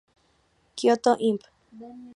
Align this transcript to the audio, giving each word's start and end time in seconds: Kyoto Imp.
Kyoto 0.77 1.11
Imp. 1.29 1.41